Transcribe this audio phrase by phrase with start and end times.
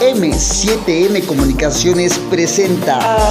[0.00, 3.30] M7M Comunicaciones presenta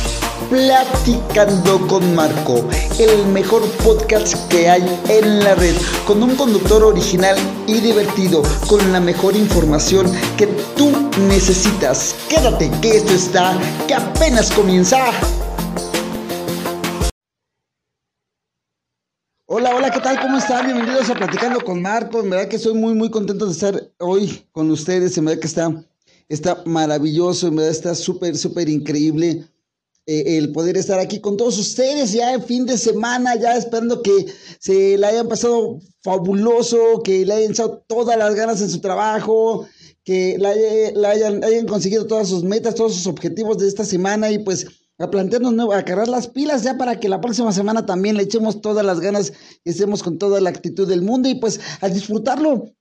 [0.51, 2.63] Platicando con Marco,
[2.99, 5.75] el mejor podcast que hay en la red,
[6.05, 7.35] con un conductor original
[7.65, 10.45] y divertido, con la mejor información que
[10.77, 10.91] tú
[11.27, 12.15] necesitas.
[12.29, 13.57] Quédate que esto está,
[13.87, 15.05] que apenas comienza.
[19.47, 20.21] Hola, hola, ¿qué tal?
[20.21, 20.67] ¿Cómo están?
[20.67, 22.19] Bienvenidos a Platicando con Marco.
[22.19, 25.17] En verdad que estoy muy, muy contento de estar hoy con ustedes.
[25.17, 25.73] En verdad que está,
[26.29, 29.45] está maravilloso, en verdad está súper, súper increíble
[30.11, 34.01] eh, el poder estar aquí con todos ustedes ya en fin de semana, ya esperando
[34.01, 34.25] que
[34.59, 39.67] se le hayan pasado fabuloso, que le hayan echado todas las ganas en su trabajo,
[40.03, 40.49] que la,
[41.09, 44.65] hayan, hayan conseguido todas sus metas, todos sus objetivos de esta semana y pues
[44.97, 48.23] a plantearnos nuevo, a cargar las pilas ya para que la próxima semana también le
[48.23, 49.31] echemos todas las ganas
[49.63, 52.73] y estemos con toda la actitud del mundo y pues a disfrutarlo,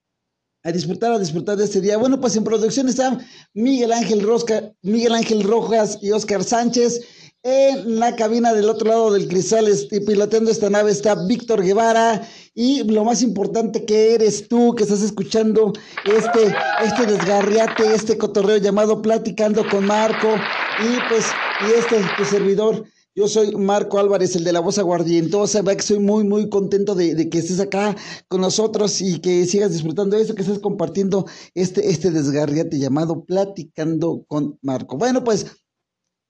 [0.65, 1.97] a disfrutar, a disfrutar de este día.
[1.97, 3.19] Bueno, pues en producción está
[3.55, 7.01] Miguel Ángel Rosca, Miguel Ángel Rojas y Oscar Sánchez.
[7.45, 12.21] En la cabina del otro lado del cristal, y piloteando esta nave, está Víctor Guevara.
[12.53, 15.73] Y lo más importante que eres tú, que estás escuchando
[16.05, 20.35] este, este desgarriate, este cotorreo llamado Platicando con Marco.
[20.81, 21.27] Y pues,
[21.67, 22.85] y este, tu servidor.
[23.19, 25.65] Yo soy Marco Álvarez, el de la voz aguardientosa.
[25.65, 27.97] Que soy muy, muy contento de, que estés acá
[28.29, 33.25] con nosotros y que sigas disfrutando de esto, que estés compartiendo este, este desgarriate llamado
[33.25, 34.99] Platicando con Marco.
[34.99, 35.47] Bueno, pues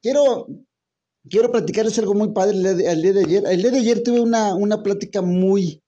[0.00, 0.46] quiero
[1.28, 2.62] quiero platicarles algo muy padre el
[3.02, 3.44] día de, ayer.
[3.46, 5.82] El día de ayer tuve una, una plática muy,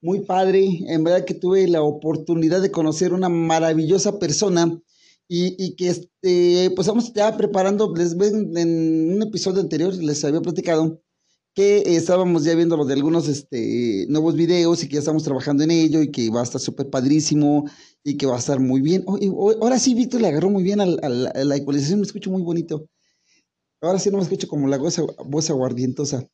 [0.00, 0.64] muy padre.
[0.86, 4.80] En verdad que tuve la oportunidad de conocer una maravillosa persona
[5.28, 10.24] y, y que este, pues vamos ya preparando, les ven en un episodio anterior, les
[10.24, 11.00] había platicado
[11.54, 15.64] que estábamos ya viendo lo de algunos este, nuevos videos y que ya estamos trabajando
[15.64, 17.64] en ello y que va a estar súper padrísimo
[18.04, 19.04] y que va a estar muy bien.
[19.60, 22.86] ahora sí, Víctor le agarró muy bien a la ecualización, me escucho muy bonito.
[23.80, 26.26] Ahora sí no me escucho como la voz, voz aguardientosa.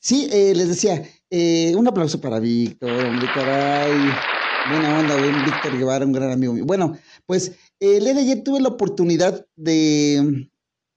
[0.00, 3.92] Sí, eh, les decía, eh, un aplauso para Víctor, hombre, caray.
[4.68, 6.64] Buena onda, Víctor Guevara, un gran amigo mío.
[6.64, 6.96] Bueno,
[7.26, 7.52] pues
[7.82, 10.48] el ayer tuve la oportunidad de,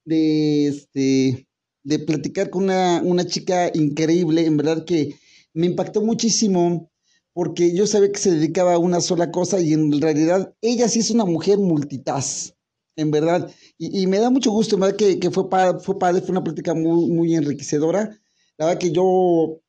[0.05, 1.47] de, este,
[1.83, 5.15] de platicar con una, una chica increíble, en verdad que
[5.53, 6.91] me impactó muchísimo
[7.33, 10.99] porque yo sabía que se dedicaba a una sola cosa y en realidad ella sí
[10.99, 12.55] es una mujer multitask
[12.95, 13.51] en verdad.
[13.77, 16.43] Y, me da mucho gusto, en verdad, que, que, fue, padre, fue padre, fue una
[16.43, 18.17] plática muy, muy enriquecedora.
[18.57, 19.59] La verdad que yo,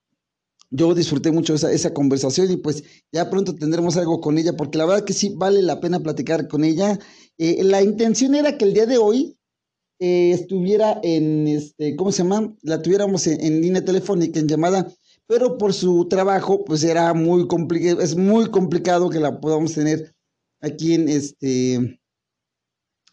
[0.70, 2.82] yo disfruté mucho esa, esa conversación y pues
[3.12, 6.48] ya pronto tendremos algo con ella, porque la verdad que sí vale la pena platicar
[6.48, 6.98] con ella.
[7.38, 9.36] Eh, la intención era que el día de hoy
[9.98, 12.54] eh, estuviera en, este, ¿cómo se llama?
[12.62, 14.92] La tuviéramos en, línea telefónica, en llamada,
[15.26, 20.14] pero por su trabajo, pues era muy complicado, es muy complicado que la podamos tener
[20.60, 21.98] aquí en este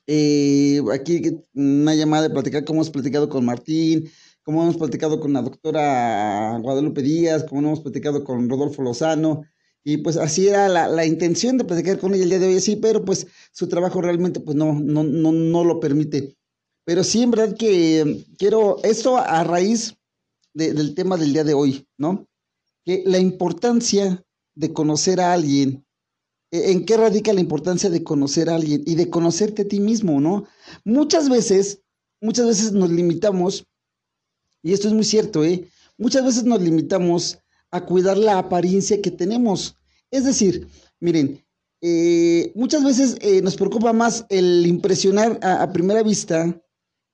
[0.08, 1.22] eh, aquí
[1.54, 4.10] una llamada de platicar cómo hemos platicado con Martín,
[4.44, 9.44] cómo hemos platicado con la doctora Guadalupe Díaz, cómo hemos platicado con Rodolfo Lozano.
[9.86, 12.78] Y pues así era la, intención de platicar con ella el día de hoy, sí,
[12.78, 16.38] pero pues su trabajo realmente pues no, no, no, no lo permite.
[16.86, 19.96] Pero sí, en verdad que quiero, esto a raíz
[20.54, 22.28] del tema del día de hoy, ¿no?
[22.86, 24.24] Que la importancia
[24.56, 25.84] de conocer a alguien
[26.54, 29.80] e, ¿En qué radica la importancia de conocer a alguien y de conocerte a ti
[29.80, 30.46] mismo, no?
[30.86, 31.82] Muchas veces,
[32.22, 33.66] muchas veces nos limitamos,
[34.64, 35.68] y esto es muy cierto, ¿eh?
[35.98, 37.38] Muchas veces nos limitamos
[37.70, 39.76] a cuidar la apariencia que tenemos.
[40.10, 40.68] Es decir,
[41.00, 41.44] miren,
[41.82, 46.62] eh, muchas veces eh, nos preocupa más el impresionar a, primera vista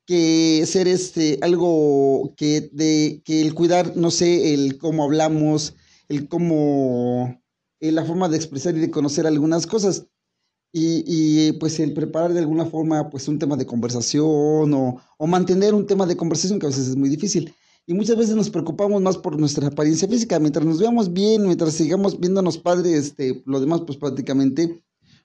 [0.05, 5.75] que ser este algo que de que el cuidar, no sé, el cómo hablamos,
[6.07, 7.41] el cómo
[7.79, 10.05] eh, la forma de expresar y de conocer algunas cosas.
[10.71, 15.27] Y, y, pues el preparar de alguna forma pues un tema de conversación o, o,
[15.27, 17.53] mantener un tema de conversación que a veces es muy difícil.
[17.87, 20.39] Y muchas veces nos preocupamos más por nuestra apariencia física.
[20.39, 24.83] Mientras nos veamos bien, mientras sigamos viéndonos padres, este, lo demás pues prácticamente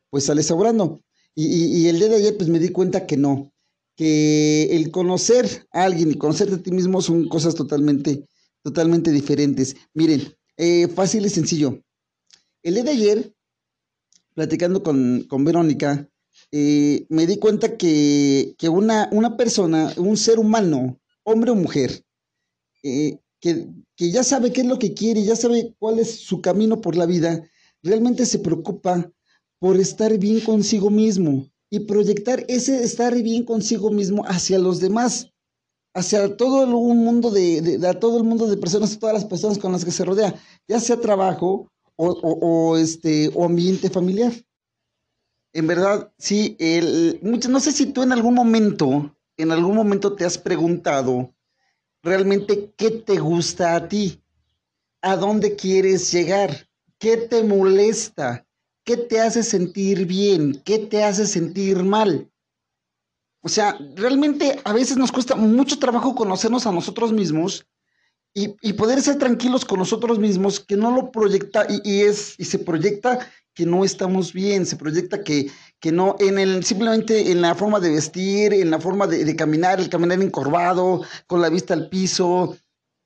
[0.09, 1.01] pues sale sobrando.
[1.35, 3.53] Y, y, y, el día de ayer pues me di cuenta que no,
[3.97, 8.27] que el conocer a alguien y conocerte a ti mismo son cosas totalmente,
[8.63, 9.77] totalmente diferentes.
[9.93, 11.83] Miren, eh, fácil y sencillo.
[12.63, 13.35] El día de ayer,
[14.35, 16.09] platicando con, Verónica,
[16.51, 22.05] eh, me di cuenta que, una, una, persona, un ser humano, hombre o mujer,
[22.83, 26.41] eh, que, que, ya sabe qué es lo que quiere, ya sabe cuál es su
[26.41, 27.43] camino por la vida,
[27.83, 29.11] realmente se preocupa
[29.59, 35.31] por estar bien consigo mismo y proyectar ese estar bien consigo mismo hacia los demás,
[35.95, 39.73] hacia todo el mundo de, de, todo el mundo de personas, todas las personas con
[39.73, 40.35] las que se rodea,
[40.69, 44.33] ya sea trabajo, o, o, este, o ambiente familiar.
[45.53, 50.25] en verdad, sí, el, no sé si tú en algún momento, en algún momento te
[50.25, 51.33] has preguntado
[52.03, 54.23] realmente qué te gusta a ti,
[55.01, 56.69] a dónde quieres llegar,
[56.99, 58.47] qué te molesta,
[58.85, 62.31] qué te hace sentir bien, qué te hace sentir mal.
[63.43, 67.67] O sea, realmente a veces nos cuesta mucho trabajo conocernos a nosotros mismos
[68.35, 72.59] y, poder ser tranquilos con nosotros mismos, que no lo proyecta y, es, y se
[72.59, 73.21] proyecta
[73.55, 77.79] que no estamos bien, se proyecta que, que no, en el, simplemente en la forma
[77.79, 82.57] de vestir, en la forma de, caminar, el caminar encorvado, con la vista al piso,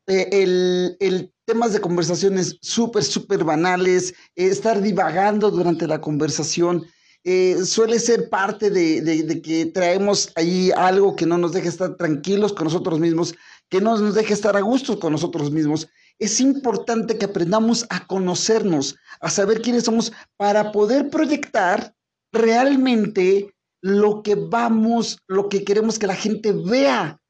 [0.06, 6.86] eh, el, el, temas de conversaciones súper, súper banales, estar divagando durante la conversación.
[7.24, 11.96] Eh, suele ser parte de, de, que traemos ahí algo que no nos deja estar
[11.96, 13.34] tranquilos con nosotros mismos,
[13.68, 15.88] que no nos deje estar a gusto con nosotros mismos.
[16.18, 21.94] Es importante que aprendamos a conocernos, a saber quiénes somos para poder proyectar
[22.32, 27.20] realmente lo que vamos, lo que queremos que la gente vea.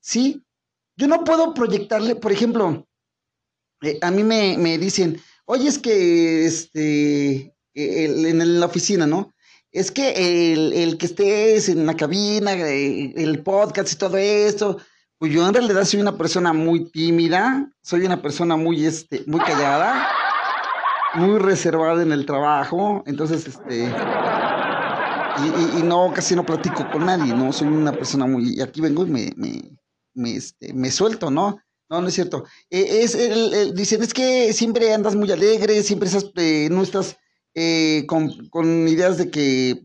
[0.00, 0.44] ¿Sí?
[0.96, 2.86] Yo no puedo proyectarle, por ejemplo,
[3.82, 9.32] eh, a mí me, dicen, oye, es que este, en la oficina, ¿no?
[9.70, 14.78] Es que el, el, que estés en la cabina, eh, el podcast y todo esto,
[15.18, 19.40] pues yo en realidad soy una persona muy tímida, soy una persona muy, este, muy
[19.40, 20.08] callada,
[21.14, 23.92] muy reservada en el trabajo, entonces, este,
[25.78, 27.52] y, no, casi no platico con nadie, ¿no?
[27.52, 29.32] Soy una persona muy, y aquí vengo y me,
[30.14, 31.58] me, este, me suelto, ¿no?
[31.90, 32.44] No, no es cierto.
[32.70, 37.16] Eh, es el, dicen, es que siempre andas muy alegre, siempre estás, eh, no estás
[37.54, 39.82] eh, con, con, ideas de que,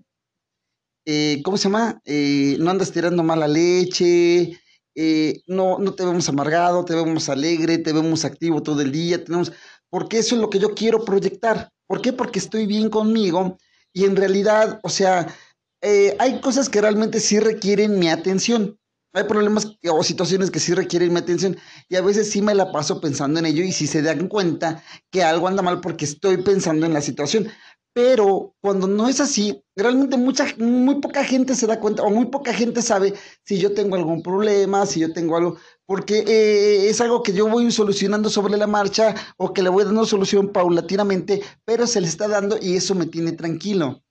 [1.44, 2.01] ¿cómo se llama?
[2.06, 4.59] no andas tirando mala leche,
[4.95, 9.24] eh, no, no te vemos amargado, te vemos alegre, te vemos activo todo el día,
[9.24, 9.51] tenemos,
[9.90, 11.72] porque eso es lo que yo quiero proyectar.
[11.88, 12.13] ¿Por qué?
[12.13, 13.57] Porque estoy bien conmigo
[13.94, 15.28] y en realidad, o sea,
[15.81, 18.80] eh, hay cosas que realmente sí requieren mi atención.
[19.16, 21.56] Hay problemas o situaciones que sí requieren mi atención
[21.88, 24.84] y a veces sí me la paso pensando en ello y si se dan cuenta
[25.12, 27.48] que algo anda mal porque estoy pensando en la situación.
[27.94, 32.25] Pero cuando no es así, realmente mucha, muy poca gente se da cuenta o muy
[32.25, 33.13] poca gente sabe
[33.45, 37.48] si yo tengo algún problema, si yo tengo algo, porque eh, es algo que yo
[37.48, 42.07] voy solucionando sobre la marcha o que le voy dando solución paulatinamente, pero se le
[42.07, 44.04] está dando y eso me tiene tranquilo.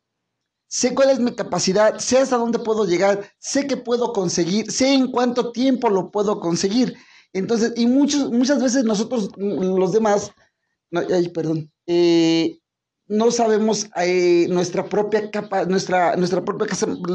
[0.69, 4.95] Sé cuál es mi capacidad, sé hasta dónde puedo llegar, sé que puedo conseguir, sé
[4.95, 6.97] en cuánto tiempo lo puedo conseguir.
[7.33, 10.31] Entonces, y muchos, muchas veces nosotros, los demás,
[10.93, 12.62] ay, perdón, eh,
[13.13, 16.67] no sabemos eh, nuestra, propia capa, nuestra, nuestra, propia,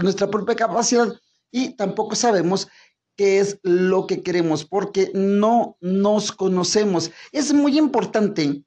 [0.04, 1.12] nuestra propia capacidad
[1.52, 2.68] y tampoco sabemos
[3.16, 7.10] qué es lo que queremos porque no nos conocemos.
[7.32, 8.64] Es muy importante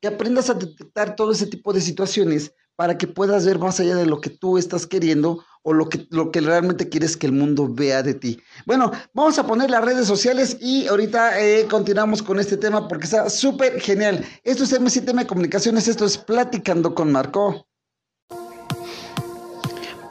[0.00, 2.52] que aprendas a detectar todo ese tipo de situaciones
[2.82, 6.08] para que puedas ver más allá de lo que tú estás queriendo o lo que,
[6.10, 8.40] lo que realmente quieres que el mundo vea de ti.
[8.66, 13.04] Bueno, vamos a poner las redes sociales y ahorita eh, continuamos con este tema porque
[13.04, 14.24] está súper genial.
[14.42, 17.68] Esto es M7M Comunicaciones, esto es Platicando con Marco.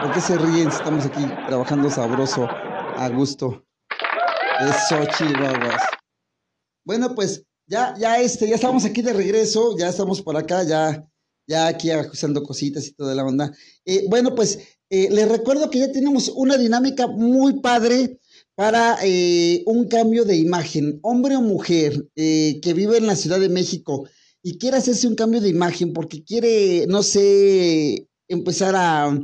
[0.00, 3.66] ¿Por qué se ríen estamos aquí trabajando sabroso, a gusto?
[4.58, 5.82] Eso, chihuahuas.
[6.86, 11.06] Bueno, pues ya, ya, este, ya estamos aquí de regreso, ya estamos por acá, ya,
[11.46, 13.52] ya aquí ajustando cositas y toda la onda.
[13.84, 18.18] Eh, bueno, pues eh, les recuerdo que ya tenemos una dinámica muy padre
[18.54, 23.50] para eh, un cambio de imagen, hombre o mujer que vive en la Ciudad de
[23.50, 24.08] México
[24.42, 29.14] y quiere hacerse un cambio de imagen porque quiere, no sé, empezar a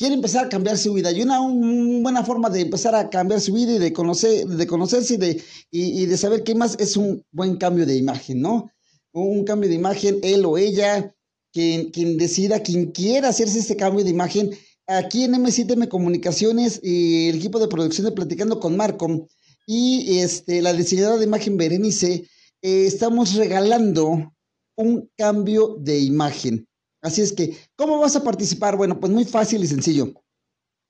[0.00, 1.12] quiere empezar a cambiar su vida.
[1.12, 5.14] Y una, buena forma de empezar a cambiar su vida y de, conocer, de conocerse
[5.14, 8.70] y de, y, de saber qué más es un buen cambio de imagen, ¿no?
[9.12, 11.14] Un cambio de imagen, él o ella,
[11.52, 14.50] quien, quien decida, quien quiera hacerse este cambio de imagen.
[14.86, 19.28] Aquí en M7M Comunicaciones y el equipo de producción de Platicando con Marco
[19.66, 22.24] y este, la diseñadora de imagen Berenice,
[22.62, 24.32] eh, estamos regalando
[24.76, 26.69] un cambio de imagen.
[27.02, 28.76] Así es que, ¿cómo vas a participar?
[28.76, 30.12] Bueno, pues muy fácil y sencillo.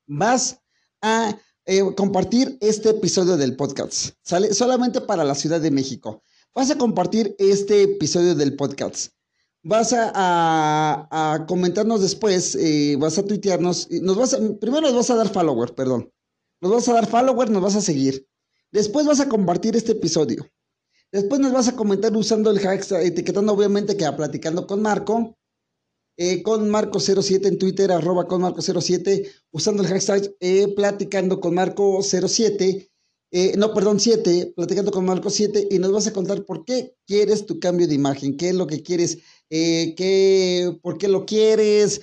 [0.07, 0.61] Vas
[1.03, 4.15] a eh, compartir este episodio del podcast.
[4.23, 6.23] Sale solamente para la Ciudad de México.
[6.55, 9.13] Vas a compartir este episodio del podcast.
[9.63, 15.29] vas a, comentarnos después, eh, vas a tuitearnos, nos vas primero nos vas a dar
[15.29, 16.11] follower, perdón.
[16.61, 18.27] Nos vas a dar follower, nos vas a seguir.
[18.73, 20.47] Después vas a compartir este episodio.
[21.13, 25.37] Después nos vas a comentar usando el hashtag, etiquetando obviamente que a platicando con Marco,
[26.23, 32.91] eh, con Marco07 en Twitter, arroba con Marco07, usando el hashtag eh, platicando con Marco07,
[33.31, 36.95] eh, no, perdón, 7, platicando con Marco 7, y nos vas a contar por qué
[37.07, 39.17] quieres tu cambio de imagen, qué es lo que quieres,
[39.49, 42.03] qué, por qué lo quieres,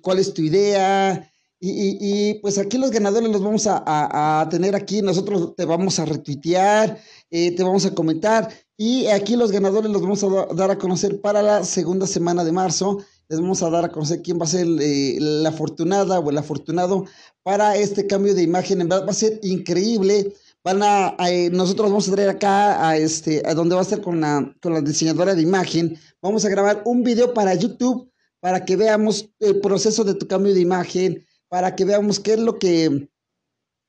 [0.00, 5.54] cuál es tu idea, y, pues aquí los ganadores los vamos a, tener aquí, nosotros
[5.54, 6.98] te vamos a retuitear,
[7.30, 8.52] te vamos a comentar
[8.84, 12.50] y aquí los ganadores los vamos a dar a conocer para la segunda semana de
[12.50, 12.98] marzo.
[13.28, 16.36] Les vamos a dar a conocer quién va a ser eh, la afortunada o el
[16.36, 17.04] afortunado
[17.44, 18.80] para este cambio de imagen.
[18.80, 20.34] En verdad va a ser increíble.
[20.64, 24.00] Van a, eh, nosotros vamos a traer acá a este, a donde va a estar
[24.00, 25.96] con la, con la diseñadora de imagen.
[26.20, 28.10] Vamos a grabar un video para YouTube
[28.40, 32.40] para que veamos el proceso de tu cambio de imagen para que veamos qué es
[32.40, 33.08] lo que,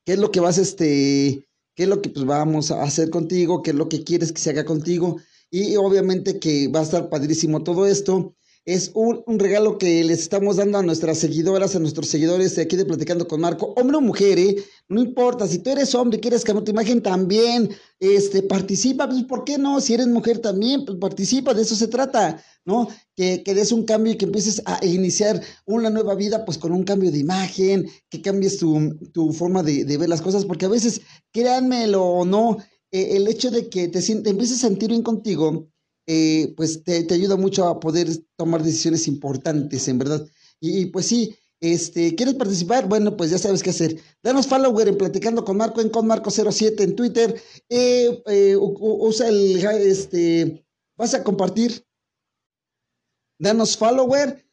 [0.06, 3.62] qué es lo que vas, este, qué es lo que pues, vamos a hacer contigo,
[3.62, 5.18] qué es lo que quieres que se haga contigo.
[5.50, 8.36] Y obviamente que va a estar padrísimo todo esto.
[8.66, 12.78] Es un, regalo que les estamos dando a nuestras seguidoras, a nuestros seguidores de aquí
[12.78, 14.56] de Platicando con Marco, hombre o mujer, ¿eh?
[14.88, 19.26] no importa, si tú eres hombre y quieres cambiar tu imagen también, este, participa, pues
[19.26, 19.82] ¿por qué no?
[19.82, 22.88] Si eres mujer también, pues participa, de eso se trata, ¿no?
[23.18, 26.72] Que, que des un cambio y que empieces a iniciar una nueva vida, pues con
[26.72, 31.02] un cambio de imagen, que cambies tu, forma de, ver las cosas, porque a veces,
[31.34, 32.60] créanmelo o no,
[32.92, 35.68] eh, el hecho de que te, te empieces a sentir bien contigo,
[36.06, 40.26] eh, pues te, ayuda mucho a poder tomar decisiones importantes, en verdad.
[40.60, 42.88] Y, pues sí, este, ¿quieres participar?
[42.88, 43.98] Bueno, pues ya sabes qué hacer.
[44.22, 47.42] Danos follower en Platicando con Marco, en ConMarco07 en Twitter.
[47.70, 50.66] Eh, eh, usa el, este,
[50.98, 51.86] vas a compartir.
[53.40, 54.44] Danos follower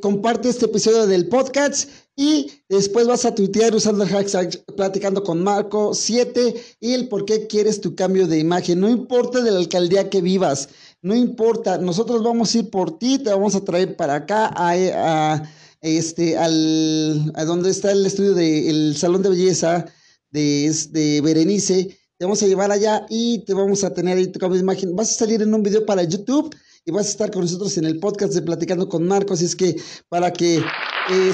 [0.00, 5.42] comparte este episodio del podcast y después vas a tuitear usando el hashtag platicando con
[5.42, 8.80] Marco 7 y el por qué quieres tu cambio de imagen.
[8.80, 10.68] No importa de la alcaldía que vivas,
[11.00, 15.42] no importa, nosotros vamos a ir por ti, te vamos a traer para acá a,
[15.80, 19.86] este al a donde está el estudio del salón de belleza
[20.30, 21.98] de, de Berenice.
[22.18, 24.94] Te vamos a llevar allá y te vamos a tener ahí tu cambio de imagen.
[24.94, 26.54] Vas a salir en un video para YouTube
[26.84, 29.38] y vas a estar con nosotros en el podcast de Platicando con Marcos.
[29.38, 29.76] Así es que
[30.08, 30.62] para que
[31.10, 31.32] eh,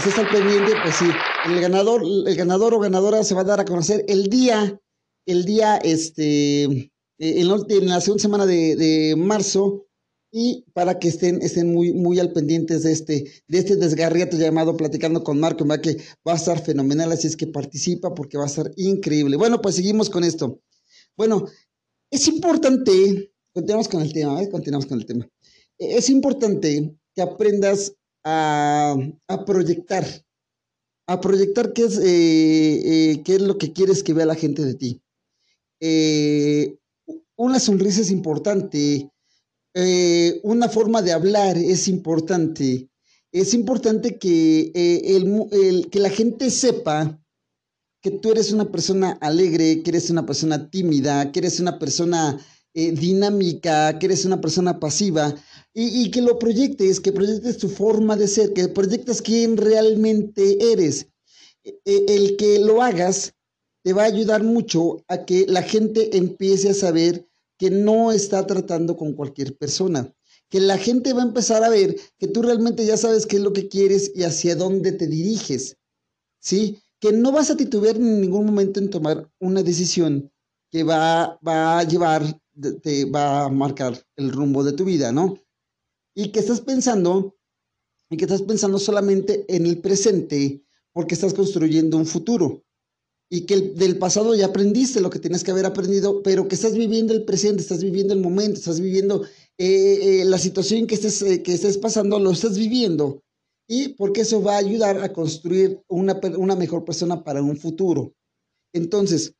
[0.00, 1.06] se, pendiente, pues sí,
[1.46, 4.80] el ganador, el ganador o ganadora se va a dar a conocer el día,
[5.26, 7.48] el día, este, eh, en,
[7.88, 9.86] la segunda semana de, marzo
[10.32, 14.76] y para que estén, estén muy, muy al pendientes de este, de este desgarriato llamado
[14.76, 15.96] Platicando con Marco, que
[16.26, 19.36] va a estar fenomenal, así es que participa porque va a estar increíble.
[19.36, 20.60] Bueno, pues seguimos con esto.
[21.16, 21.46] Bueno,
[22.10, 24.48] es importante continuamos con el tema, ¿eh?
[24.48, 25.28] Continuamos con el tema.
[25.78, 28.96] Es importante que aprendas a,
[29.46, 30.04] proyectar,
[31.06, 32.02] a proyectar qué es, eh,
[33.12, 35.02] eh, qué es lo que quieres que vea la gente de ti.
[35.80, 36.76] Eh,
[37.36, 39.10] una sonrisa es importante,
[40.42, 42.90] una forma de hablar es importante.
[43.32, 47.18] Es importante que, el, que la gente sepa
[48.02, 52.38] que tú eres una persona alegre, que eres una persona tímida, que eres una persona
[52.74, 55.34] eh, dinámica, que eres una persona pasiva
[55.74, 61.06] y, que lo proyectes, que proyectes tu forma de ser, que proyectes quién realmente eres.
[61.64, 63.34] E, e, el que lo hagas
[63.82, 67.26] te va a ayudar mucho a que la gente empiece a saber
[67.58, 70.14] que no está tratando con cualquier persona,
[70.48, 73.42] que la gente va a empezar a ver que tú realmente ya sabes qué es
[73.42, 75.76] lo que quieres y hacia dónde te diriges,
[76.40, 76.78] ¿sí?
[77.00, 80.30] Que no vas a titubear en ningún momento en tomar una decisión
[80.70, 82.22] que va, va a llevar
[82.82, 85.38] te va a marcar el rumbo de tu vida, ¿no?
[86.14, 87.36] Y que estás pensando,
[88.10, 90.62] y que estás pensando solamente en el presente
[90.92, 92.64] porque estás construyendo un futuro.
[93.32, 96.76] Y que del pasado ya aprendiste lo que tienes que haber aprendido, pero que estás
[96.76, 99.24] viviendo el presente, estás viviendo el momento, estás viviendo
[99.56, 103.22] eh, eh, la situación que estés, eh, que estés pasando, lo estás viviendo.
[103.68, 108.12] Y porque eso va a ayudar a construir una, una mejor persona para un futuro.
[108.72, 109.34] Entonces,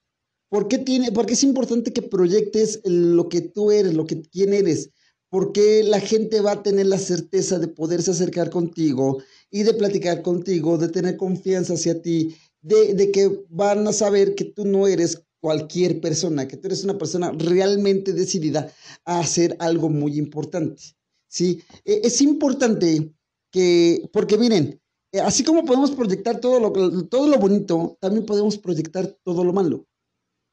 [0.51, 4.53] ¿Por qué, tiene, porque es importante que proyectes lo que tú eres, lo que quién
[4.53, 4.91] eres?
[5.29, 10.23] Porque la gente va a tener la certeza de poderse acercar contigo y de platicar
[10.23, 15.23] contigo, de tener confianza hacia ti, de, que van a saber que tú no eres
[15.41, 18.73] cualquier persona, que tú eres una persona realmente decidida
[19.05, 20.83] a hacer algo muy importante.
[21.29, 21.63] ¿sí?
[21.85, 23.15] E, es importante
[23.53, 24.81] que, porque miren,
[25.13, 29.53] eh, así como podemos proyectar todo lo, todo lo bonito, también podemos proyectar todo lo
[29.53, 29.87] malo.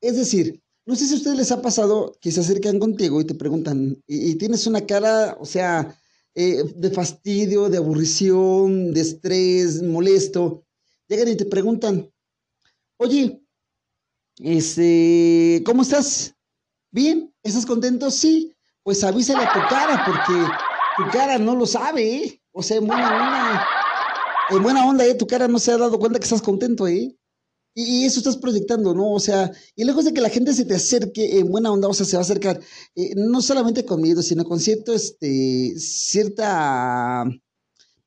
[0.01, 3.25] Es decir, No sé si a ustedes les ha pasado que se acercan contigo y
[3.25, 5.99] te preguntan, y, tienes una cara, o sea,
[6.33, 10.63] eh, de fastidio, de aburrición, de estrés, molesto.
[11.09, 12.09] Llegan y te preguntan,
[12.97, 13.41] oye,
[14.39, 16.35] este, ¿cómo estás?
[16.91, 17.33] ¿Bien?
[17.43, 18.09] ¿Estás contento?
[18.09, 18.55] Sí.
[18.83, 20.41] Pues avísale a tu cara, porque
[20.95, 22.41] tu cara no lo sabe, ¿eh?
[22.53, 23.67] O sea, en buena onda,
[24.51, 25.15] en buena onda, ¿eh?
[25.15, 27.13] Tu cara no se ha dado cuenta que estás contento, ¿eh?
[27.79, 29.13] Y, eso estás proyectando, ¿no?
[29.13, 31.93] O sea, y lejos de que la gente se te acerque en buena onda, o
[31.93, 32.59] sea, se va a acercar,
[32.95, 37.23] eh, no solamente con miedo, sino con cierto, este, cierta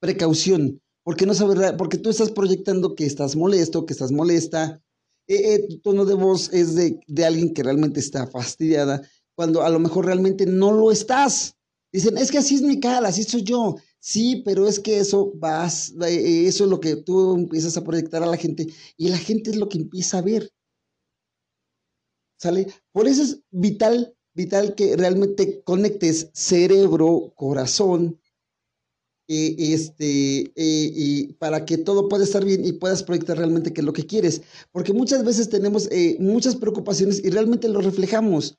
[0.00, 4.82] precaución, porque no sabes, porque tú estás proyectando que estás molesto, que estás molesta,
[5.28, 9.02] eh, eh, tu tono de voz es de, de alguien que realmente está fastidiada,
[9.36, 11.54] cuando a lo mejor realmente no lo estás.
[11.92, 13.76] Dicen, es que así es mi cara, así soy yo.
[14.02, 18.22] Sí, pero es que eso vas, eh, eso es lo que tú empiezas a proyectar
[18.22, 18.66] a la gente
[18.96, 20.50] y la gente es lo que empieza a ver.
[22.38, 22.68] ¿Sale?
[22.92, 28.18] Por eso es vital, vital que realmente conectes cerebro, corazón,
[29.28, 33.80] eh, este, eh, y para que todo pueda estar bien y puedas proyectar realmente qué
[33.80, 34.42] es lo que quieres.
[34.72, 35.88] Porque muchas veces tenemos
[36.18, 38.56] muchas preocupaciones y realmente lo reflejamos.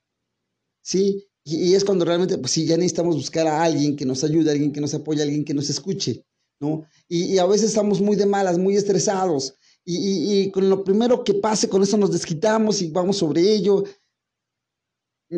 [0.83, 1.30] ¿Sí?
[1.43, 4.71] Y, es cuando realmente, pues sí, ya necesitamos buscar a alguien que nos ayude, alguien
[4.71, 6.23] que nos apoye, alguien que nos escuche,
[6.59, 6.85] ¿no?
[7.07, 11.67] Y, a veces estamos muy de malas, muy estresados, y, con lo primero que pase,
[11.67, 13.83] con eso nos desquitamos y vamos sobre ello.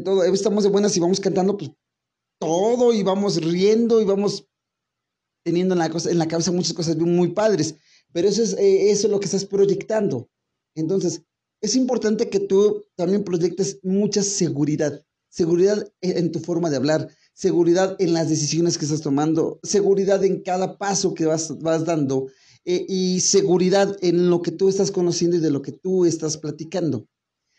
[0.03, 1.71] Todo, estamos de buenas y vamos cantando pues,
[2.39, 4.47] todo y vamos riendo y vamos
[5.45, 7.75] teniendo en la, cosa, en la cabeza muchas cosas muy padres.
[8.11, 10.29] Pero eso es, eh, eso es lo que estás proyectando.
[10.75, 11.21] Entonces,
[11.61, 17.95] es importante que tú también proyectes mucha seguridad seguridad en tu forma de hablar, seguridad
[17.97, 22.27] en las decisiones que estás tomando, seguridad en cada paso que vas, vas dando
[22.65, 26.37] eh, y seguridad en lo que tú estás conociendo y de lo que tú estás
[26.37, 27.07] platicando.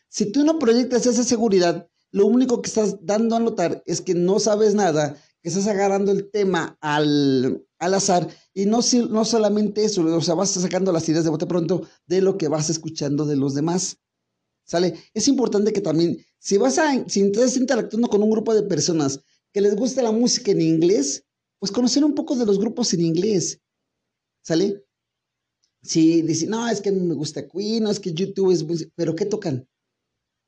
[0.09, 4.15] Si tú no proyectas esa seguridad, lo único que estás dando a notar es que
[4.15, 8.79] no sabes nada, que estás agarrando el tema al, al azar y no,
[9.11, 12.47] no solamente eso, o sea, vas sacando las ideas de bote pronto de lo que
[12.47, 13.99] vas escuchando de los demás.
[14.65, 14.95] ¿Sale?
[15.13, 19.21] Es importante que también, si vas a, si estás interactuando con un grupo de personas
[19.53, 21.25] que les gusta la música en inglés,
[21.59, 23.61] pues conocer un poco de los grupos en inglés.
[24.43, 24.85] ¿Sale?
[25.83, 29.15] Si dicen, no, es que a me gusta Queen, no, es que YouTube es, pero
[29.15, 29.69] ¿qué tocan?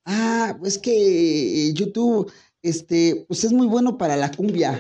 [0.07, 4.73] Ah, pues que eh, YouTube, este, pues es muy bueno para la cumbia.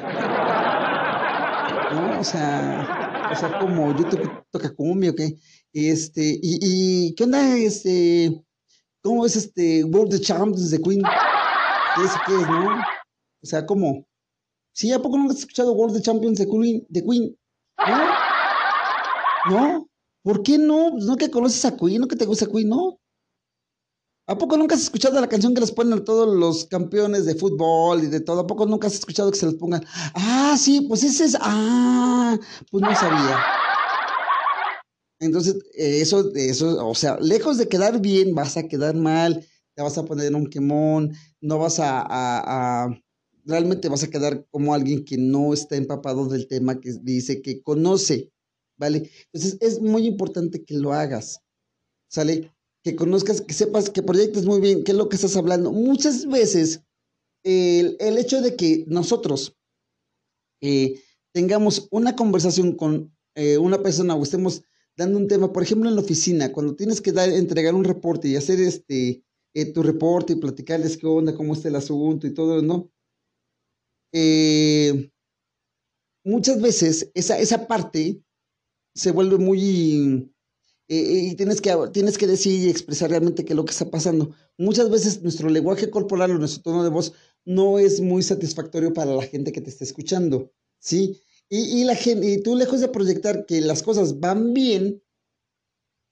[1.92, 2.20] ¿No?
[2.20, 5.20] O sea, o sea, como YouTube toca cumbia, ¿ok?
[5.72, 7.57] Este, y, y ¿qué onda?
[7.59, 8.42] Este,
[9.07, 11.01] ¿Cómo es este World of Champions de Queen?
[11.95, 12.66] ¿Qué es, qué es, no?
[13.40, 14.05] O sea, ¿cómo?
[14.73, 14.92] ¿Sí?
[14.92, 16.85] ¿A poco nunca has escuchado World of Champions de Queen?
[16.88, 17.37] De Queen?
[17.87, 18.09] ¿No?
[19.49, 19.88] ¿No?
[20.25, 20.90] ¿Por qué no?
[20.90, 22.99] No que conoces a Queen, no que te gusta Queen, ¿no?
[24.27, 27.37] ¿A poco nunca has escuchado la canción que les ponen a todos los campeones de
[27.37, 28.40] fútbol y de todo?
[28.40, 29.85] ¿A poco nunca has escuchado que se les pongan?
[30.14, 31.38] Ah, sí, pues ese es.
[31.40, 32.37] Ah,
[32.73, 33.38] pues no sabía.
[35.18, 39.96] Entonces, eso, eso, o sea, lejos de quedar bien, vas a quedar mal, te vas
[39.96, 43.02] a poner un quemón, no vas a, a,
[43.44, 47.62] realmente vas a quedar como alguien que no está empapado del tema, que dice que
[47.62, 48.33] conoce,
[48.76, 49.11] ¿vale?
[49.33, 51.40] Entonces, es muy importante que lo hagas,
[52.09, 52.52] ¿sale?
[52.83, 55.72] Que conozcas, que sepas, que proyectes muy bien qué es lo que estás hablando.
[55.72, 56.83] Muchas veces,
[57.42, 59.57] el, el hecho de que nosotros
[60.61, 61.00] eh,
[61.33, 64.62] tengamos una conversación con eh, una persona o estemos
[64.97, 68.37] dando un tema, por ejemplo, en la oficina, cuando tienes que entregar un reporte y
[68.37, 69.23] hacer este,
[69.55, 72.91] eh, tu reporte y platicarles qué onda, cómo está el asunto y todo, ¿no?
[74.13, 75.11] Eh,
[76.25, 78.23] muchas veces esa, esa parte
[78.95, 80.33] se vuelve muy...
[80.89, 83.91] Eh, y tienes que, tienes que decir y expresar realmente qué es lo que está
[83.91, 84.35] pasando.
[84.57, 87.13] Muchas veces nuestro lenguaje corporal o nuestro tono de voz
[87.45, 91.21] no es muy satisfactorio para la gente que te está escuchando, ¿sí?
[91.49, 95.01] Y, la gente, y tú lejos de proyectar que las cosas van bien,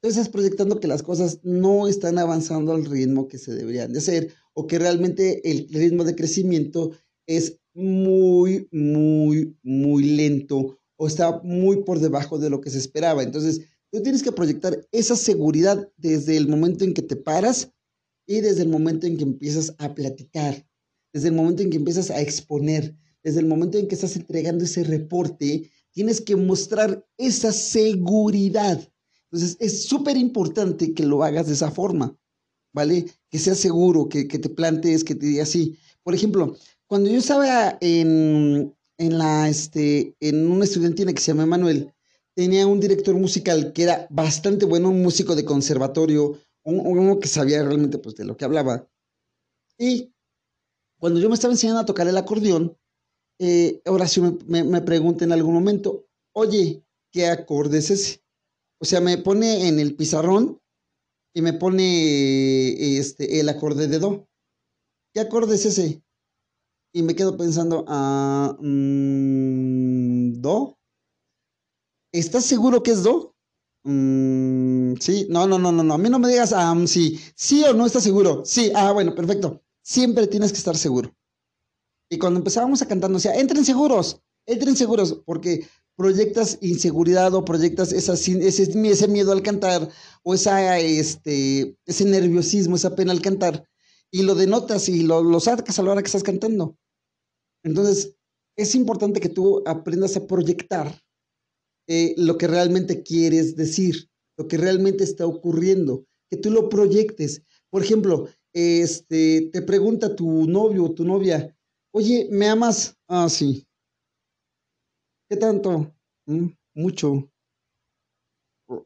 [0.01, 3.99] tú estás proyectando que las cosas no están avanzando al ritmo que se deberían de
[3.99, 6.92] hacer o que realmente el ritmo de crecimiento
[7.27, 13.25] es muy, muy, muy lento o está muy por debajo de lo que se esperaba.
[13.25, 17.73] Entonces, tú tienes que proyectar esa seguridad desde el momento en que te paras
[18.27, 20.66] y desde el momento en que empiezas a platicar,
[21.12, 24.64] desde el momento en que empiezas a exponer, desde el momento en que estás entregando
[24.64, 28.87] ese reporte, tienes que mostrar esa seguridad.
[29.30, 32.16] Entonces, es súper importante que lo hagas de esa forma,
[32.72, 33.06] ¿vale?
[33.30, 35.76] Que seas seguro, que, te plantees, que te digas así.
[36.02, 36.54] Por ejemplo,
[36.87, 41.92] cuando yo estaba en, en, la, este, en una estudiantina que se llama Manuel,
[42.34, 47.62] tenía un director musical que era bastante bueno, un músico de conservatorio, uno que sabía
[47.62, 48.87] realmente pues, de lo que hablaba.
[49.78, 50.12] Y
[50.98, 52.76] cuando yo me estaba enseñando a tocar el acordeón,
[53.38, 58.23] eh, Horacio me, me, pregunta en algún momento, oye, ¿qué acorde es ese?
[58.81, 60.61] O sea, me pone en el pizarrón
[61.35, 64.29] y me pone este, el acorde de Do.
[65.12, 66.03] ¿Qué acorde es ese?
[66.92, 70.79] Y me quedo pensando, ah, mm, ¿Do?
[72.12, 73.35] ¿Estás seguro que es Do?
[73.85, 75.94] Mm, sí, no, no, no, no, no.
[75.94, 78.44] A mí no me digas, ah, mm, sí, sí o no estás seguro.
[78.44, 79.62] Sí, ah, bueno, perfecto.
[79.83, 81.14] Siempre tienes que estar seguro.
[82.14, 87.44] Y cuando empezábamos a cantar, nos decía, entren seguros, entren seguros, porque proyectas inseguridad o
[87.44, 89.88] proyectas esa, ese, ese miedo al cantar
[90.22, 93.68] o esa, este, ese nerviosismo, esa pena al cantar,
[94.12, 96.79] y lo denotas y lo, lo sacas a la hora que estás cantando.
[97.64, 98.14] Entonces,
[98.57, 100.96] es importante que tú aprendas a proyectar
[101.88, 107.42] eh, lo que realmente quieres decir, lo que realmente está ocurriendo, que tú lo proyectes.
[107.70, 111.57] Por ejemplo, este, te pregunta tu novio o tu novia,
[111.94, 112.96] oye, ¿me amas?
[113.09, 113.66] Ah, sí.
[115.28, 115.94] ¿Qué tanto?
[116.26, 117.30] Mm, mucho.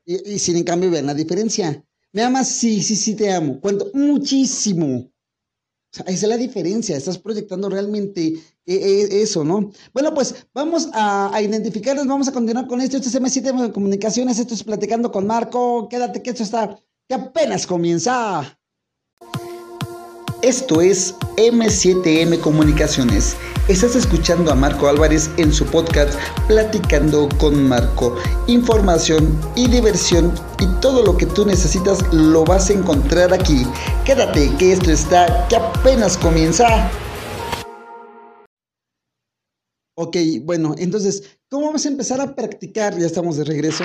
[0.04, 1.84] Y, sin en cambio ver la diferencia.
[2.12, 2.48] ¿Me amas?
[2.48, 3.60] Sí, sí, sí, te amo.
[3.60, 3.90] ¿Cuánto?
[3.94, 5.10] Muchísimo.
[5.92, 6.96] Esa es la diferencia.
[6.96, 9.72] Estás proyectando realmente eh, eh, eso, ¿no?
[9.94, 12.06] Bueno, pues vamos a, a, identificarlos.
[12.06, 12.98] Vamos a continuar con esto.
[12.98, 14.38] Esto es M7 de Comunicaciones.
[14.38, 15.88] Esto es Platicando con Marco.
[15.88, 18.57] Quédate que esto está, que apenas comienza.
[20.42, 23.36] Esto es M7M Comunicaciones.
[23.66, 28.16] Estás escuchando a Marco Álvarez en su podcast Platicando con Marco.
[28.46, 33.66] Información y diversión y todo lo que tú necesitas lo vas a encontrar aquí.
[34.04, 36.88] Quédate que esto está que apenas comienza.
[39.96, 42.96] Ok, bueno, entonces, ¿cómo vamos a empezar a practicar?
[42.96, 43.82] Ya estamos de regreso.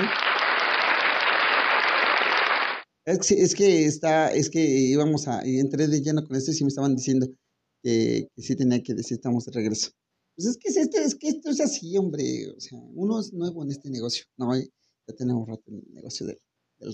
[3.06, 6.64] Es que, es que está, es que íbamos a, entré de lleno con esto y
[6.64, 7.28] me estaban diciendo
[7.82, 9.90] que, sí tenía que decir estamos de regreso.
[10.36, 12.50] Pues es que, es, es que esto es así, hombre.
[12.56, 14.24] O sea, uno es nuevo en este negocio.
[14.36, 16.38] No, ya tenemos rato en el negocio del,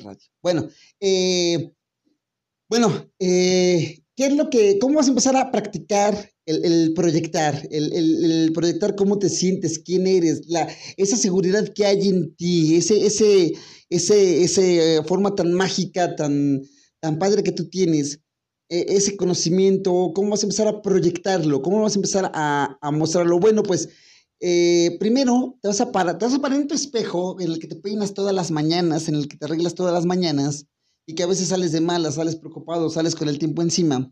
[0.00, 0.20] radio.
[0.42, 0.68] Bueno,
[1.00, 1.72] eh,
[2.68, 8.50] bueno, eh, ¿qué es lo que, cómo vas a empezar a practicar el, proyectar, el,
[8.52, 13.52] proyectar cómo te sientes, quién eres, la, esa seguridad que hay en ti, ese, ese,
[13.88, 16.62] ese, esa forma tan mágica, tan,
[17.00, 18.20] tan padre que tú tienes,
[18.68, 22.90] e, ese conocimiento, cómo vas a empezar a proyectarlo, cómo vas a empezar a, a
[22.90, 23.38] mostrarlo.
[23.38, 23.88] Bueno, pues
[24.40, 27.58] eh, primero te vas, a parar, te vas a parar en tu espejo, en el
[27.58, 30.66] que te peinas todas las mañanas, en el que te arreglas todas las mañanas,
[31.06, 34.10] y que a veces sales de malas, sales preocupado, sales con el tiempo encima.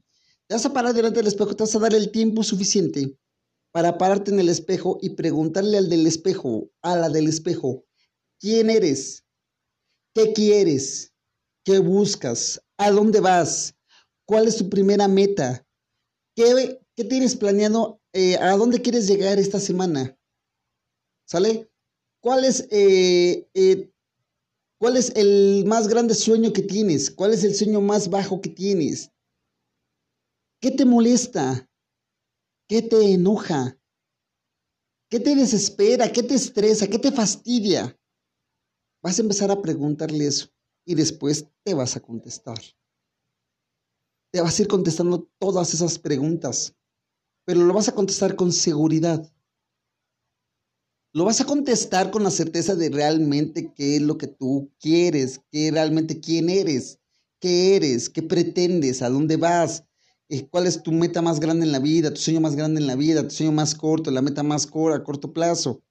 [0.48, 3.18] Te vas a parar delante del espejo, te vas a dar el tiempo suficiente
[3.70, 7.84] para pararte en el espejo y preguntarle al del espejo, a la del espejo,
[8.40, 9.26] ¿quién eres?
[10.14, 11.12] ¿Qué quieres?
[11.66, 12.62] ¿Qué buscas?
[12.78, 13.74] ¿A dónde vas?
[14.24, 15.66] ¿Cuál es tu primera meta?
[16.34, 18.00] ¿Qué, qué tienes planeado?
[18.14, 20.18] Eh, ¿A dónde quieres llegar esta semana?
[21.26, 21.70] ¿Sale?
[22.22, 23.92] ¿Cuál es, eh, eh,
[24.80, 27.10] ¿Cuál es el más grande sueño que tienes?
[27.10, 29.10] ¿Cuál es el sueño más bajo que tienes?
[30.60, 31.70] ¿Qué te molesta?
[32.68, 33.78] ¿Qué te enoja?
[35.08, 36.10] ¿Qué te desespera?
[36.10, 36.88] ¿Qué te estresa?
[36.88, 37.96] ¿Qué te fastidia?
[39.00, 40.48] Vas a empezar a preguntarle eso
[40.84, 42.58] y después te vas a contestar.
[44.32, 46.74] Te vas a ir contestando todas esas preguntas,
[47.46, 49.32] pero lo vas a contestar con seguridad.
[51.14, 55.40] Lo vas a contestar con la certeza de realmente qué es lo que tú quieres,
[55.50, 56.98] qué realmente quién eres,
[57.40, 59.87] qué eres, qué pretendes, a dónde vas,
[60.50, 62.96] cuál es tu meta más grande en la vida, tu sueño más grande en la
[62.96, 65.82] vida, tu sueño más corto, la meta más corta a corto plazo.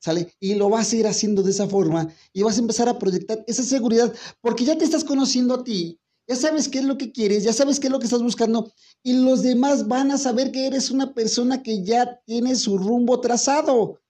[0.00, 0.32] ¿Sale?
[0.38, 3.42] Y lo vas a ir haciendo de esa forma y vas a empezar a proyectar
[3.48, 7.10] esa seguridad porque ya te estás conociendo a ti, ya sabes qué es lo que
[7.10, 8.70] quieres, ya sabes qué es lo que estás buscando
[9.02, 13.20] y los demás van a saber que eres una persona que ya tiene su rumbo
[13.20, 14.00] trazado.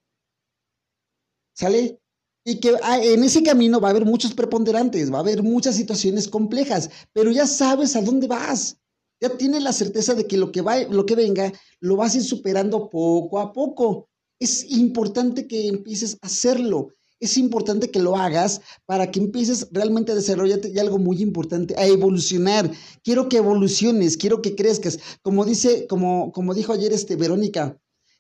[1.55, 2.01] ¿Sale?
[2.45, 5.77] Y que ah, en ese camino va a haber muchos preponderantes, va a haber muchas
[5.77, 8.79] situaciones complejas, pero ya sabes a dónde vas.
[9.21, 12.19] Ya tienes la certeza de que lo que, va, lo que venga lo vas a
[12.19, 16.89] ir superando poco a poco es importante que empieces a hacerlo.
[17.21, 21.75] Es importante que lo hagas para que empieces realmente a desarrollarte y algo muy importante,
[21.77, 22.71] a evolucionar.
[23.03, 25.01] Quiero que evoluciones, quiero que crezcas.
[25.23, 27.77] Como dice, como, como dijo ayer este Verónica,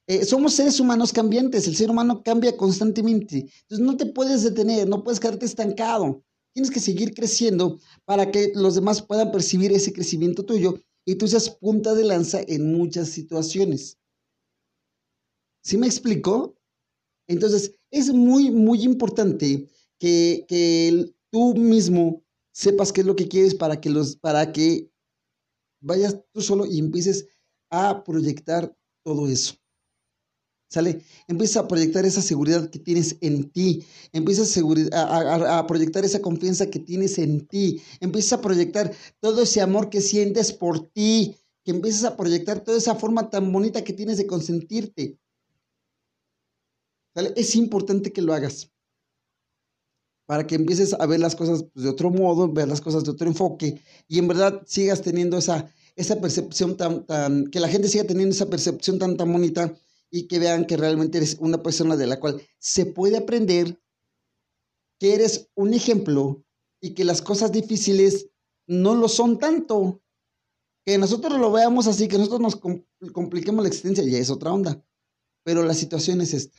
[0.08, 3.46] eh, somos seres humanos cambiantes, el ser humano cambia constantemente.
[3.60, 6.24] Entonces no te puedes detener, no puedes quedarte estancado.
[6.52, 11.26] Tienes que seguir creciendo para que los demás puedan percibir ese crecimiento tuyo y tú
[11.26, 13.98] seas punta de lanza en muchas situaciones.
[15.64, 16.54] ¿Sí me explico?
[17.26, 19.66] Entonces, es muy, muy importante
[19.98, 24.90] que, tú mismo sepas qué es lo que quieres para que, los, para que
[25.80, 27.26] vayas tú solo y empieces
[27.70, 29.54] a proyectar todo eso.
[30.68, 31.00] ¿Sale?
[31.26, 33.86] Empieza a proyectar esa seguridad que tienes en ti.
[34.12, 34.42] Empieza
[34.92, 37.80] a, a, proyectar esa confianza que tienes en ti.
[38.00, 41.36] Empieza a proyectar todo ese amor que sientes por ti.
[41.64, 45.18] Que empieces a proyectar toda esa forma tan bonita que tienes de consentirte.
[47.14, 47.32] ¿Sale?
[47.34, 48.70] Es importante que lo hagas.
[50.26, 53.26] Para que empieces a ver las cosas de otro modo, ver las cosas de otro
[53.26, 53.80] enfoque.
[54.06, 58.34] Y en verdad sigas teniendo esa, esa percepción tan, tan, que la gente siga teniendo
[58.34, 59.74] esa percepción tan, tan bonita
[60.10, 63.80] y que vean que realmente eres una persona de la cual se puede aprender,
[64.98, 66.44] que eres un ejemplo
[66.80, 68.30] y que las cosas difíciles
[68.66, 70.02] no lo son tanto.
[70.84, 74.82] Que nosotros lo veamos así, que nosotros nos compliquemos la existencia, ya es otra onda.
[75.44, 76.58] Pero la situación es esta.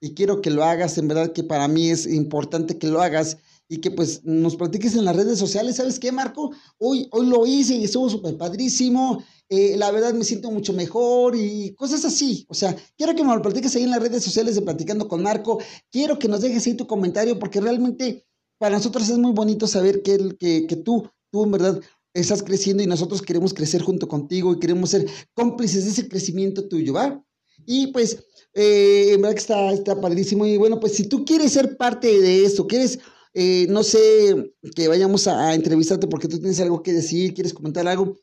[0.00, 3.36] Y quiero que lo hagas, en verdad que para mí es importante que lo hagas
[3.68, 5.76] y que pues nos platiques en las redes sociales.
[5.76, 6.52] ¿Sabes qué, Marco?
[6.78, 9.22] Hoy, hoy lo hice y estuvo súper padrísimo.
[9.50, 12.46] Eh, la verdad me siento mucho mejor y cosas así.
[12.48, 15.22] O sea, quiero que me lo platiques ahí en las redes sociales de Platicando con
[15.22, 15.58] Marco.
[15.90, 18.26] Quiero que nos dejes ahí tu comentario porque realmente
[18.58, 21.80] para nosotros es muy bonito saber que, que, que tú, tú en verdad
[22.12, 26.68] estás creciendo y nosotros queremos crecer junto contigo y queremos ser cómplices de ese crecimiento
[26.68, 27.24] tuyo, ¿va?
[27.66, 30.46] Y pues, eh, en verdad que está, está padrísimo.
[30.46, 32.98] Y bueno, pues si tú quieres ser parte de esto, quieres,
[33.34, 37.54] eh, no sé, que vayamos a, a entrevistarte porque tú tienes algo que decir, quieres
[37.54, 38.18] comentar algo,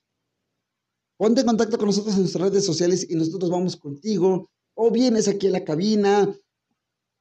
[1.18, 4.50] Ponte en contacto con nosotros en nuestras redes sociales y nosotros vamos contigo.
[4.76, 6.36] O vienes aquí a la cabina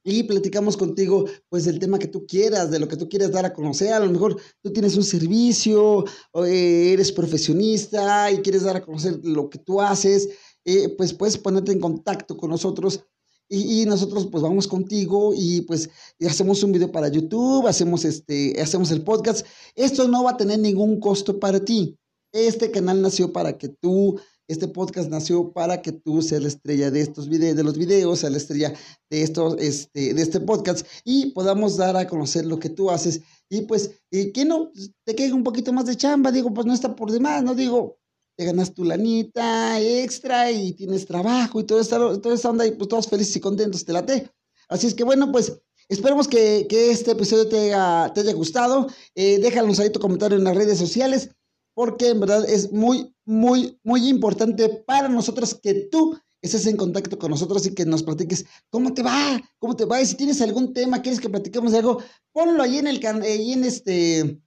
[0.02, 3.46] y platicamos contigo pues del tema que tú quieras, de lo que tú quieras dar
[3.46, 3.92] a conocer.
[3.92, 6.04] A lo mejor tú tienes un servicio,
[6.46, 10.28] eh, eres profesionista y quieres dar a conocer lo que tú haces.
[10.64, 13.04] Eh, pues puedes ponerte en contacto con nosotros
[13.48, 15.90] y, nosotros pues vamos contigo y pues
[16.26, 19.46] hacemos un video para YouTube, hacemos este, hacemos el podcast.
[19.74, 21.98] Esto no va a tener ningún costo para ti.
[22.34, 26.90] Este canal nació para que tú, este podcast nació para que tú seas la estrella
[26.90, 28.74] de estos videos, de los videos, seas la estrella
[29.08, 33.20] de estos, este, de este podcast y podamos dar a conocer lo que tú haces
[33.48, 34.72] y pues, y que no,
[35.04, 38.00] te quede un poquito más de chamba, digo, pues no está por demás, no digo,
[38.36, 42.72] te ganas tu lanita extra y tienes trabajo y todo esta, toda esta onda y
[42.72, 44.28] pues todos felices y contentos, te late.
[44.68, 45.52] Así es que bueno, pues
[45.86, 48.86] Esperemos que, este episodio te haya, te haya gustado.
[49.14, 51.28] Eh, déjanos ahí tu comentario en las redes sociales
[51.74, 57.18] porque en verdad es muy, muy, muy importante para nosotros que tú estés en contacto
[57.18, 60.40] con nosotros y que nos platiques cómo te va, cómo te va, y si tienes
[60.40, 64.40] algún tema, quieres que platiquemos de algo, ponlo ahí en el ahí en este,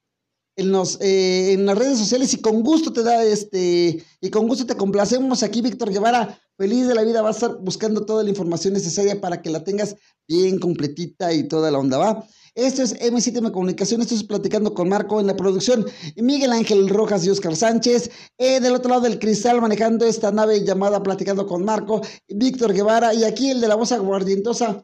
[0.57, 4.47] en, los, eh, en las redes sociales y con gusto te da este, y con
[4.47, 8.23] gusto te complacemos aquí, Víctor Guevara, feliz de la vida, va a estar buscando toda
[8.23, 9.95] la información necesaria para que la tengas
[10.27, 12.27] bien completita y toda la onda, ¿va?
[12.57, 15.85] Esto es M7M Comunicación, esto es Platicando con Marco en la producción.
[16.15, 18.09] Miguel Ángel Rojas y Oscar Sánchez.
[18.39, 23.13] Eh, del otro lado del cristal manejando esta nave llamada Platicando con Marco, Víctor Guevara.
[23.13, 24.83] Y aquí el de la voz aguardientosa,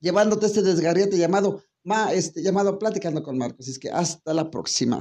[0.00, 3.58] llevándote este desgarriete llamado, ma, este, llamado Platicando con Marco.
[3.60, 4.98] Así es que hasta la próxima.